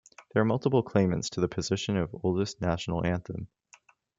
[0.33, 3.49] There are multiple claimants to the position of oldest national anthem.